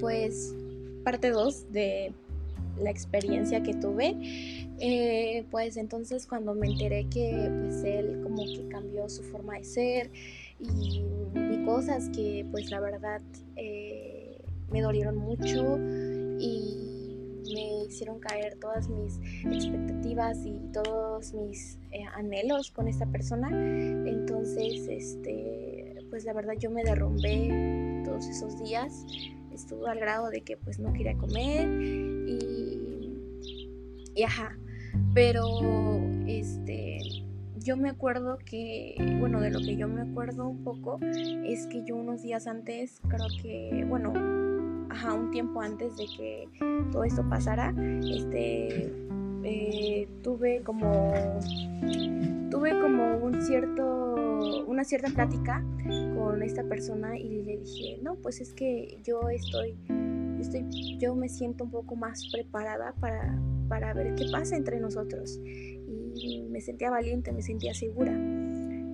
[0.00, 0.54] Pues
[1.04, 2.12] parte 2 de
[2.80, 4.16] la experiencia que tuve,
[4.80, 9.64] eh, pues entonces cuando me enteré que pues él como que cambió su forma de
[9.64, 10.10] ser
[10.60, 11.02] y
[11.68, 13.20] cosas que pues la verdad
[13.56, 14.40] eh,
[14.70, 15.78] me dolieron mucho
[16.38, 23.48] y me hicieron caer todas mis expectativas y todos mis eh, anhelos con esta persona.
[23.50, 29.04] Entonces, este, pues la verdad yo me derrumbé todos esos días.
[29.58, 31.68] Estuvo al grado de que pues no quería comer
[32.28, 33.12] y,
[34.14, 34.56] y ajá.
[35.14, 35.44] Pero
[36.26, 36.98] este
[37.68, 41.84] yo me acuerdo que, bueno, de lo que yo me acuerdo un poco es que
[41.84, 44.14] yo unos días antes, creo que, bueno,
[44.88, 46.48] ajá, un tiempo antes de que
[46.90, 47.74] todo esto pasara,
[48.10, 48.90] este,
[49.44, 51.12] eh, tuve como,
[54.78, 55.60] una cierta plática
[56.14, 59.76] con esta persona y le dije, no, pues es que yo estoy,
[60.38, 65.40] estoy yo me siento un poco más preparada para, para ver qué pasa entre nosotros.
[66.14, 68.16] Y me sentía valiente, me sentía segura.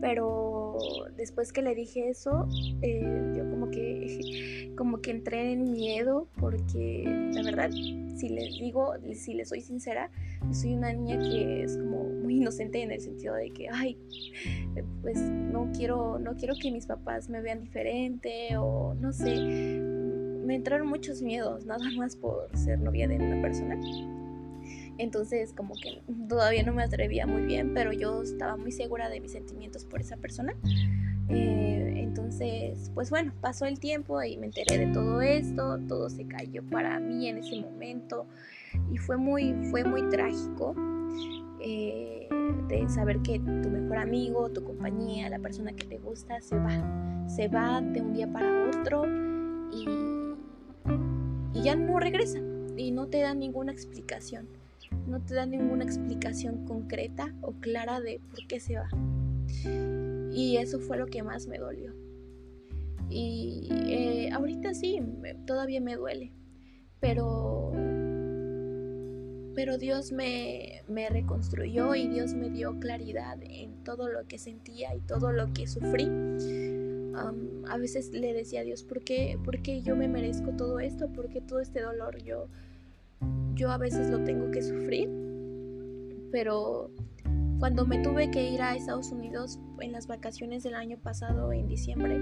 [0.00, 0.78] Pero
[1.14, 2.48] después que le dije eso,
[2.80, 8.94] eh, yo como que, como que entré en miedo porque la verdad, si les digo,
[9.12, 10.10] si les soy sincera,
[10.52, 11.76] soy una niña que es
[12.46, 13.98] inocente en el sentido de que, ay,
[15.02, 20.54] pues no quiero, no quiero que mis papás me vean diferente o no sé, me
[20.54, 23.80] entraron muchos miedos, nada más por ser novia de una persona.
[24.98, 29.20] Entonces como que todavía no me atrevía muy bien, pero yo estaba muy segura de
[29.20, 30.54] mis sentimientos por esa persona.
[31.28, 36.26] Eh, entonces, pues bueno, pasó el tiempo y me enteré de todo esto, todo se
[36.28, 38.26] cayó para mí en ese momento
[38.92, 40.74] y fue muy, fue muy trágico
[41.60, 42.25] eh,
[42.68, 47.26] de saber que tu mejor amigo, tu compañía, la persona que te gusta se va,
[47.28, 49.04] se va de un día para otro
[49.72, 49.86] y,
[51.58, 52.38] y ya no regresa
[52.76, 54.46] y no te da ninguna explicación
[55.06, 58.88] no te da ninguna explicación concreta o clara de por qué se va.
[60.32, 61.94] Y eso fue lo que más me dolió.
[63.08, 65.00] Y eh, ahorita sí,
[65.46, 66.32] todavía me duele,
[67.00, 67.65] pero,
[69.56, 74.94] pero Dios me, me reconstruyó y Dios me dio claridad en todo lo que sentía
[74.94, 76.08] y todo lo que sufrí.
[77.68, 81.08] a veces le decía a Dios, ¿por qué, ¿por qué yo me merezco todo esto?
[81.08, 82.48] ¿Por qué todo este dolor yo,
[83.54, 85.08] yo a veces lo tengo que sufrir,
[86.30, 86.90] pero
[87.58, 91.68] cuando me tuve que ir a Estados Unidos en las vacaciones del año pasado, en
[91.68, 92.16] diciembre,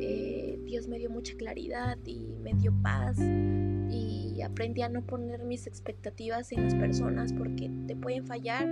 [0.00, 5.44] eh, Dios me dio mucha claridad y me dio paz y aprendí a no poner
[5.44, 8.66] mis expectativas en las personas porque te pueden fallar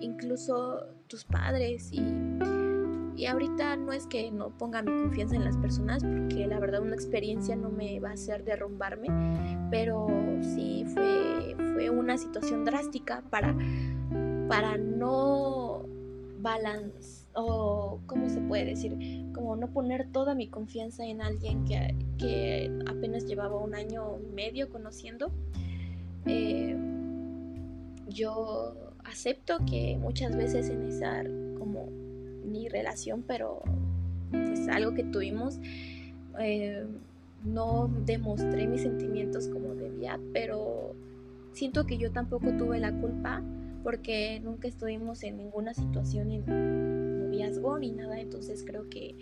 [0.00, 1.90] incluso tus padres.
[1.92, 2.02] Y,
[3.16, 6.82] y ahorita no es que no ponga mi confianza en las personas porque la verdad
[6.82, 9.08] una experiencia no me va a hacer derrumbarme,
[9.70, 10.06] pero
[10.42, 11.54] sí fue
[11.90, 13.56] una situación drástica para,
[14.50, 15.84] para no
[16.40, 18.96] balance o cómo se puede decir,
[19.32, 24.34] como no poner toda mi confianza en alguien que, que apenas llevaba un año y
[24.34, 25.30] medio conociendo.
[26.26, 26.76] Eh,
[28.08, 28.74] yo
[29.04, 31.22] acepto que muchas veces en esa
[31.56, 31.86] como
[32.44, 33.62] mi relación, pero
[34.32, 35.60] pues algo que tuvimos,
[36.40, 36.84] eh,
[37.44, 40.96] no demostré mis sentimientos como debía, pero
[41.52, 43.42] Siento que yo tampoco tuve la culpa
[43.82, 46.44] porque nunca estuvimos en ninguna situación en
[47.24, 49.14] noviazgo ni nada, entonces creo que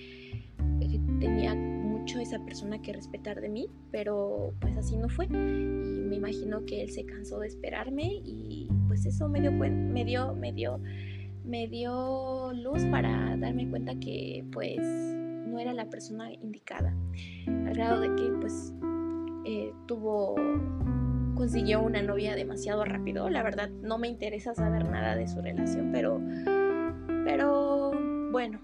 [0.80, 5.26] eh, tenía mucho esa persona que respetar de mí, pero pues así no fue.
[5.26, 10.04] Y me imagino que él se cansó de esperarme y pues eso me dio me
[10.04, 10.80] dio me dio
[11.44, 16.94] me dio luz para darme cuenta que pues no era la persona indicada.
[17.46, 18.74] Al grado de que pues
[19.44, 20.36] eh, tuvo
[21.38, 23.30] consiguió una novia demasiado rápido.
[23.30, 26.20] La verdad no me interesa saber nada de su relación, pero
[27.24, 27.92] pero
[28.32, 28.60] bueno,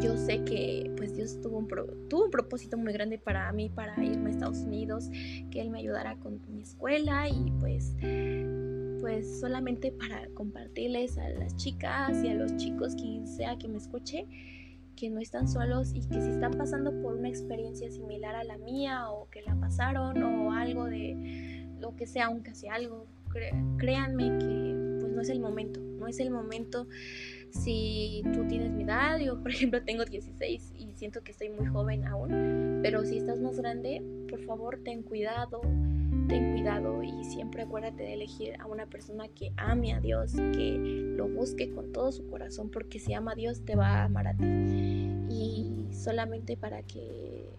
[0.00, 1.68] yo sé que pues Dios tuvo un,
[2.08, 5.10] tuvo un propósito muy grande para mí, para irme a Estados Unidos,
[5.52, 7.94] que Él me ayudara con mi escuela y pues,
[9.00, 13.78] pues solamente para compartirles a las chicas y a los chicos, quien sea que me
[13.78, 14.26] escuche,
[14.96, 18.58] que no están solos y que si están pasando por una experiencia similar a la
[18.58, 23.06] mía o que la pasaron o algo de lo que sea, aunque sea algo,
[23.78, 26.86] créanme que pues no es el momento, no es el momento
[27.50, 31.66] si tú tienes mi edad, yo por ejemplo tengo 16 y siento que estoy muy
[31.66, 35.60] joven aún, pero si estás más grande, por favor ten cuidado,
[36.28, 41.12] ten cuidado y siempre acuérdate de elegir a una persona que ame a Dios, que
[41.16, 44.28] lo busque con todo su corazón, porque si ama a Dios te va a amar
[44.28, 44.46] a ti.
[45.32, 47.50] Y solamente para que